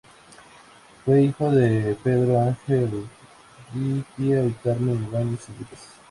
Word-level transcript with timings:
Fue 1.05 1.21
hijo 1.25 1.51
de 1.51 1.95
"Pedro 2.03 2.41
Ángel 2.41 2.89
Urrutia" 3.71 4.43
y 4.43 4.51
"Carmen 4.63 5.07
Ibáñez 5.07 5.47
Henríquez". 5.47 5.89